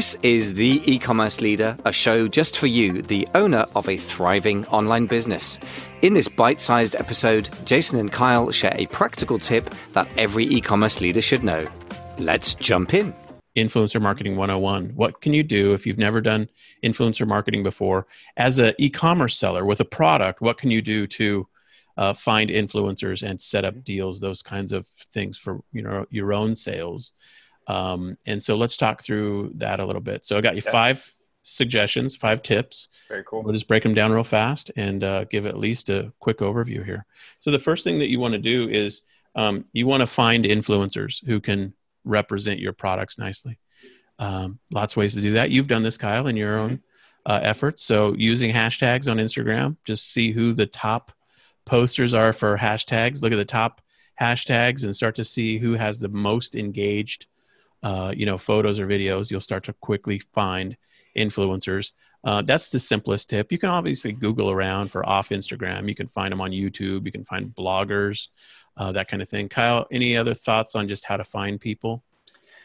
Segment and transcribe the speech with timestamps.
[0.00, 3.96] This is The E Commerce Leader, a show just for you, the owner of a
[3.96, 5.60] thriving online business.
[6.02, 10.60] In this bite sized episode, Jason and Kyle share a practical tip that every e
[10.60, 11.68] commerce leader should know.
[12.18, 13.12] Let's jump in.
[13.56, 14.90] Influencer Marketing 101.
[14.96, 16.48] What can you do if you've never done
[16.82, 18.06] influencer marketing before?
[18.36, 21.46] As an e commerce seller with a product, what can you do to
[21.96, 26.32] uh, find influencers and set up deals, those kinds of things for you know your
[26.32, 27.12] own sales?
[27.70, 30.24] Um, and so let's talk through that a little bit.
[30.24, 32.88] So I got you five suggestions, five tips.
[33.08, 33.42] Very cool.
[33.42, 36.84] We'll just break them down real fast and uh, give at least a quick overview
[36.84, 37.06] here.
[37.38, 39.02] So the first thing that you want to do is
[39.36, 41.72] um, you want to find influencers who can
[42.04, 43.60] represent your products nicely.
[44.18, 45.50] Um, lots of ways to do that.
[45.50, 46.82] You've done this, Kyle, in your own
[47.24, 47.84] uh, efforts.
[47.84, 51.12] So using hashtags on Instagram, just see who the top
[51.66, 53.22] posters are for hashtags.
[53.22, 53.80] Look at the top
[54.20, 57.26] hashtags and start to see who has the most engaged
[57.82, 60.76] uh, you know photos or videos you'll start to quickly find
[61.16, 61.92] influencers.
[62.22, 63.50] Uh, that's the simplest tip.
[63.50, 65.88] You can obviously google around for off instagram.
[65.88, 67.06] You can find them on youtube.
[67.06, 68.28] You can find bloggers
[68.76, 69.48] uh, that kind of thing.
[69.48, 72.04] Kyle any other thoughts on just how to find people?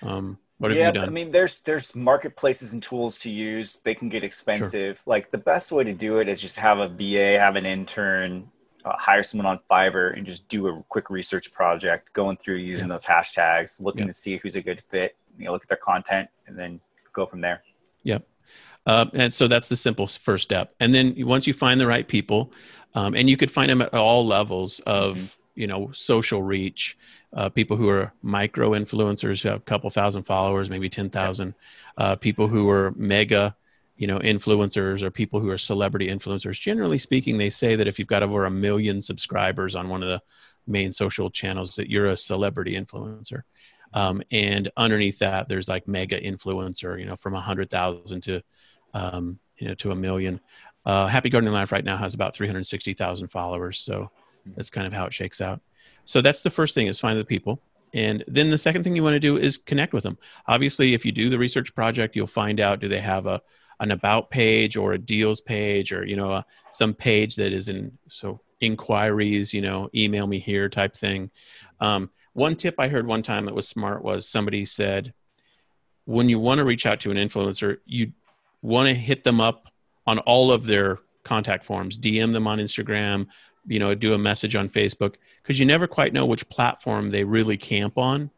[0.01, 1.07] Um, what have yeah, you done?
[1.07, 3.75] I mean, there's there's marketplaces and tools to use.
[3.83, 4.97] They can get expensive.
[4.97, 5.03] Sure.
[5.05, 8.51] Like the best way to do it is just have a VA, have an intern,
[8.85, 12.87] uh, hire someone on Fiverr and just do a quick research project, going through using
[12.87, 12.93] yeah.
[12.93, 14.07] those hashtags, looking yeah.
[14.07, 15.15] to see who's a good fit.
[15.37, 16.79] You know, look at their content, and then
[17.11, 17.63] go from there.
[18.03, 18.25] Yep.
[18.85, 20.75] Uh, and so that's the simple first step.
[20.79, 22.53] And then once you find the right people,
[22.93, 25.61] um, and you could find them at all levels of mm-hmm.
[25.61, 26.97] you know social reach,
[27.33, 31.55] uh, people who are micro influencers who have a couple thousand followers, maybe ten thousand,
[31.97, 33.55] uh, people who are mega
[33.97, 37.97] you know influencers or people who are celebrity influencers generally speaking they say that if
[37.97, 40.21] you've got over a million subscribers on one of the
[40.67, 43.43] main social channels that you're a celebrity influencer.
[43.93, 48.41] Um, and underneath that there's like mega influencer you know from a hundred thousand to
[48.93, 50.39] um, you know to a million.
[50.85, 54.11] Uh, happy gardening life right now has about 360000 followers so
[54.55, 55.61] that's kind of how it shakes out.
[56.05, 57.59] So that's the first thing is find the people.
[57.93, 60.17] And then the second thing you want to do is connect with them.
[60.47, 63.41] Obviously if you do the research project you'll find out do they have a
[63.79, 66.41] an about page or a deals page or you know uh,
[66.71, 71.29] some page that is in so inquiries you know email me here type thing.
[71.79, 75.13] Um, one tip i heard one time that was smart was somebody said
[76.05, 78.11] when you want to reach out to an influencer you
[78.61, 79.69] want to hit them up
[80.07, 81.97] on all of their contact forms.
[81.97, 83.27] Dm them on instagram
[83.67, 87.23] you know do a message on facebook because you never quite know which platform they
[87.23, 88.29] really camp on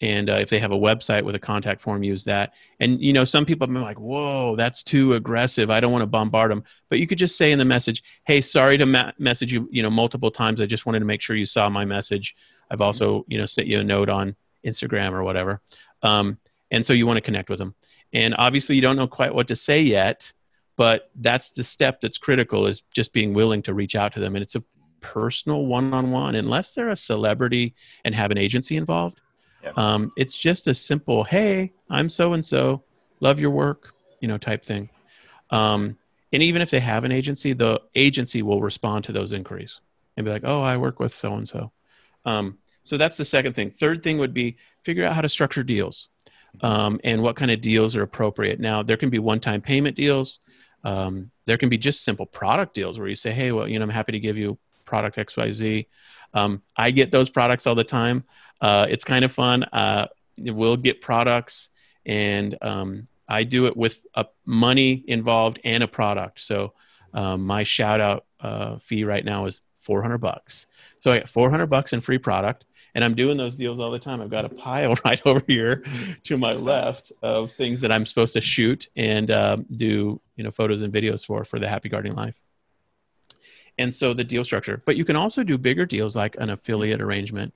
[0.00, 2.54] and uh, if they have a website with a contact form use that.
[2.80, 5.70] And you know some people have been like whoa that's too aggressive.
[5.70, 8.40] I don't want to bombard them but you could just say in the message hey
[8.40, 10.60] sorry to ma- message you you know multiple times.
[10.60, 12.34] I just wanted to make sure you saw my message.
[12.70, 15.60] I've also you know sent you a note on instagram or whatever.
[16.02, 16.38] Um,
[16.70, 17.74] and so you want to connect with them
[18.12, 20.32] and obviously you don't know quite what to say yet
[20.76, 24.36] but that's the step that's critical is just being willing to reach out to them.
[24.36, 24.62] And it's a
[25.00, 27.74] personal one-on-one unless they're a celebrity
[28.04, 29.20] and have an agency involved
[29.76, 32.82] um, it's just a simple, hey, I'm so and so,
[33.20, 34.90] love your work, you know, type thing.
[35.50, 35.96] Um,
[36.32, 39.80] and even if they have an agency, the agency will respond to those inquiries
[40.16, 41.72] and be like, oh, I work with so and so.
[42.86, 43.72] So that's the second thing.
[43.72, 46.08] Third thing would be figure out how to structure deals
[46.60, 48.60] um, and what kind of deals are appropriate.
[48.60, 50.38] Now, there can be one time payment deals.
[50.84, 53.82] Um, there can be just simple product deals where you say, hey, well, you know,
[53.82, 55.86] I'm happy to give you product XYZ.
[56.34, 58.24] Um, I get those products all the time.
[58.60, 59.64] Uh, it's kind of fun.
[59.64, 60.06] Uh,
[60.38, 61.70] we'll get products,
[62.04, 66.40] and um, I do it with a money involved and a product.
[66.40, 66.72] So
[67.12, 70.66] um, my shout out uh, fee right now is 400 bucks.
[70.98, 72.64] So I get 400 bucks in free product.
[72.94, 74.22] And I'm doing those deals all the time.
[74.22, 75.84] I've got a pile right over here
[76.24, 80.50] to my left of things that I'm supposed to shoot and um, do, you know,
[80.50, 82.40] photos and videos for for the Happy Gardening Life
[83.78, 87.00] and so the deal structure but you can also do bigger deals like an affiliate
[87.00, 87.52] arrangement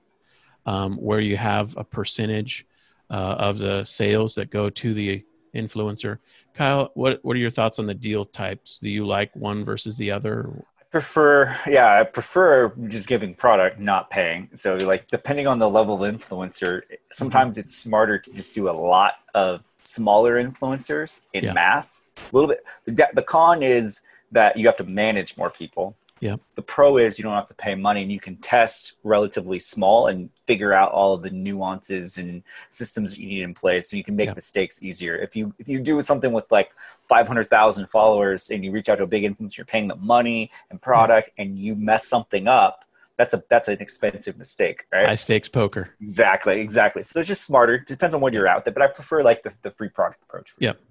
[0.65, 2.65] um, where you have a percentage
[3.09, 5.23] uh, of the sales that go to the
[5.53, 6.19] influencer.
[6.53, 8.79] Kyle, what what are your thoughts on the deal types?
[8.79, 10.49] Do you like one versus the other?
[10.79, 14.49] I prefer, yeah, I prefer just giving product, not paying.
[14.55, 16.81] So, like, depending on the level of influencer,
[17.13, 21.53] sometimes it's smarter to just do a lot of smaller influencers in yeah.
[21.53, 22.03] mass.
[22.17, 22.59] A little bit.
[22.83, 24.01] The, the con is
[24.33, 25.95] that you have to manage more people.
[26.21, 26.35] Yeah.
[26.55, 30.07] The pro is you don't have to pay money and you can test relatively small
[30.07, 33.97] and figure out all of the nuances and systems that you need in place so
[33.97, 34.35] you can make yeah.
[34.35, 35.15] mistakes easier.
[35.15, 36.69] If you if you do something with like
[37.09, 40.79] 500,000 followers and you reach out to a big influencer, you're paying them money and
[40.79, 41.43] product yeah.
[41.43, 42.85] and you mess something up,
[43.17, 45.07] that's a that's an expensive mistake, right?
[45.07, 45.89] High stakes poker.
[46.01, 47.01] Exactly, exactly.
[47.01, 47.79] So it's just smarter.
[47.79, 50.53] Depends on what you're out there, but I prefer like the, the free product approach.
[50.59, 50.77] Yep.
[50.77, 50.87] Sure.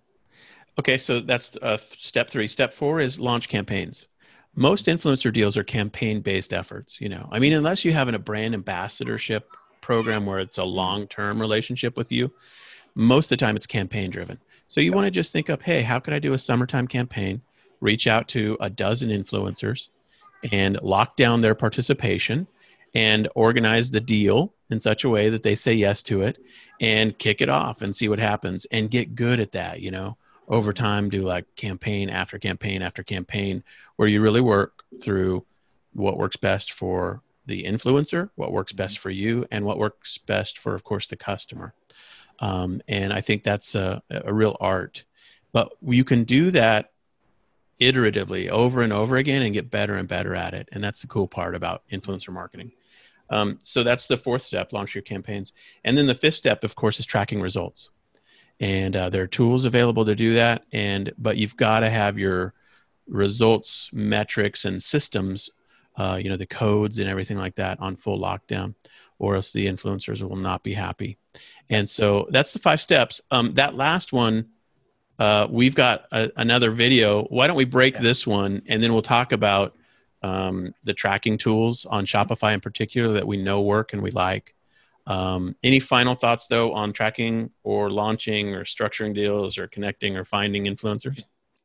[0.79, 2.49] Okay, so that's uh, step three.
[2.49, 4.07] Step four is launch campaigns.
[4.55, 7.01] Most influencer deals are campaign based efforts.
[7.01, 9.49] You know, I mean, unless you have a brand ambassadorship
[9.81, 12.33] program where it's a long term relationship with you,
[12.95, 14.39] most of the time it's campaign driven.
[14.69, 17.43] So you want to just think of, hey, how could I do a summertime campaign?
[17.81, 19.89] Reach out to a dozen influencers
[20.53, 22.47] and lock down their participation
[22.95, 26.39] and organize the deal in such a way that they say yes to it
[26.81, 30.17] and kick it off and see what happens and get good at that, you know
[30.51, 33.63] over time do like campaign after campaign after campaign
[33.97, 35.47] where you really work through
[35.95, 40.59] what works best for the influencer what works best for you and what works best
[40.59, 41.73] for of course the customer.
[42.41, 45.05] Um, and i think that's a, a real art.
[45.53, 46.93] But you can do that
[47.81, 50.69] iteratively over and over again and get better and better at it.
[50.71, 52.73] And that's the cool part about influencer marketing.
[53.31, 55.53] Um, so that's the fourth step launch your campaigns.
[55.83, 57.91] And then the fifth step of course is tracking results
[58.61, 60.65] and uh, there are tools available to do that.
[60.73, 62.55] And but you've got to have your
[63.09, 65.51] results metrics and systems
[65.97, 68.75] uh, you know the codes and everything like that on full lockdown
[69.19, 71.19] or else the influencers will not be happy.
[71.69, 73.21] And so that's the five steps.
[73.31, 74.49] Um, that last one
[75.19, 77.25] uh, we've got a, another video.
[77.25, 78.03] Why don't we break yeah.
[78.03, 79.77] this one and then we'll talk about
[80.23, 84.55] um, the tracking tools on shopify in particular that we know work and we like
[85.07, 90.25] um, any final thoughts though on tracking or launching or structuring deals or connecting or
[90.25, 91.25] finding influencers?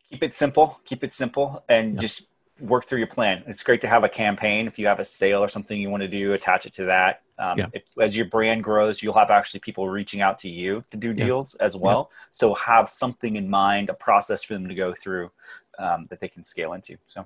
[0.09, 0.79] Keep it simple.
[0.85, 2.29] Keep it simple and just
[2.61, 3.43] work through your plan.
[3.47, 4.67] It's great to have a campaign.
[4.67, 7.21] If you have a sale or something you want to do, attach it to that.
[7.37, 7.67] Um, yeah.
[7.73, 11.13] if, as your brand grows, you'll have actually people reaching out to you to do
[11.13, 11.65] deals yeah.
[11.65, 12.09] as well.
[12.09, 12.17] Yeah.
[12.31, 15.31] So have something in mind, a process for them to go through
[15.77, 16.97] um, that they can scale into.
[17.05, 17.25] So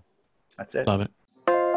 [0.57, 0.87] that's it.
[0.87, 1.11] Love it.